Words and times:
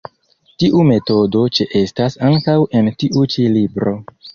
Tiu 0.63 0.81
metodo 0.87 1.43
ĉeestas 1.59 2.19
ankaŭ 2.33 2.59
en 2.81 2.95
tiu 3.05 3.31
ĉi 3.37 3.51
libro. 3.61 3.99